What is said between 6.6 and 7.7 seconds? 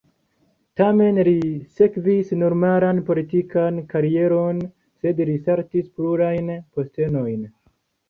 postenojn.